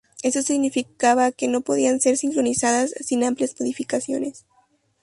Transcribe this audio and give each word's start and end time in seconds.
Esto 0.23 0.41
significaba 0.41 1.31
que 1.31 1.47
no 1.47 1.61
podían 1.61 1.99
ser 1.99 2.17
sincronizadas 2.17 2.95
sin 3.05 3.23
amplias 3.23 3.53
modificaciones. 3.59 4.47